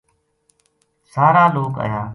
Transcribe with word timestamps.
سارا 1.13 1.43
لوک 1.55 1.73
اَیا 1.83 2.01